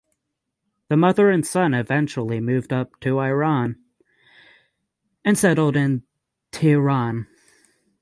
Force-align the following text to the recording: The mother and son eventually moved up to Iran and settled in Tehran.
The 0.89 0.97
mother 0.97 1.29
and 1.29 1.45
son 1.45 1.75
eventually 1.75 2.39
moved 2.39 2.73
up 2.73 2.99
to 3.01 3.19
Iran 3.19 3.75
and 5.23 5.37
settled 5.37 5.75
in 5.75 6.01
Tehran. 6.51 7.27